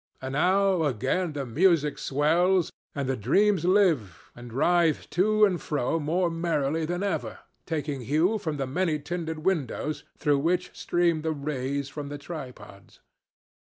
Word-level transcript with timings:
And 0.19 0.33
now 0.33 0.81
again 0.85 1.33
the 1.33 1.45
music 1.45 1.99
swells, 1.99 2.71
and 2.95 3.07
the 3.07 3.15
dreams 3.15 3.65
live, 3.65 4.31
and 4.35 4.51
writhe 4.51 5.07
to 5.11 5.45
and 5.45 5.61
fro 5.61 5.99
more 5.99 6.31
merrily 6.31 6.85
than 6.87 7.03
ever, 7.03 7.37
taking 7.67 8.01
hue 8.01 8.39
from 8.39 8.57
the 8.57 8.65
many 8.65 8.97
tinted 8.97 9.45
windows 9.45 10.03
through 10.17 10.39
which 10.39 10.75
stream 10.75 11.21
the 11.21 11.33
rays 11.33 11.87
from 11.87 12.09
the 12.09 12.17
tripods. 12.17 12.99